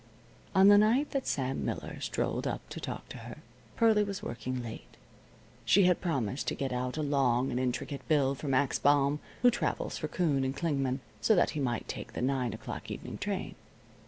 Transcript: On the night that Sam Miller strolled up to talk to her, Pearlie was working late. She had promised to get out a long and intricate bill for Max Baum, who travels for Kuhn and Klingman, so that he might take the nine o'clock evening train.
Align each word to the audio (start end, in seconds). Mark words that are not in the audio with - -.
On 0.55 0.67
the 0.67 0.79
night 0.79 1.11
that 1.11 1.27
Sam 1.27 1.63
Miller 1.63 1.99
strolled 2.01 2.47
up 2.47 2.67
to 2.69 2.79
talk 2.79 3.07
to 3.09 3.19
her, 3.19 3.37
Pearlie 3.75 4.03
was 4.03 4.23
working 4.23 4.63
late. 4.63 4.97
She 5.63 5.83
had 5.83 6.01
promised 6.01 6.47
to 6.47 6.55
get 6.55 6.73
out 6.73 6.97
a 6.97 7.03
long 7.03 7.51
and 7.51 7.59
intricate 7.59 8.07
bill 8.07 8.33
for 8.33 8.47
Max 8.47 8.79
Baum, 8.79 9.19
who 9.43 9.51
travels 9.51 9.99
for 9.99 10.07
Kuhn 10.07 10.43
and 10.43 10.57
Klingman, 10.57 11.01
so 11.21 11.35
that 11.35 11.51
he 11.51 11.59
might 11.59 11.87
take 11.87 12.13
the 12.13 12.21
nine 12.23 12.51
o'clock 12.51 12.89
evening 12.89 13.19
train. 13.19 13.53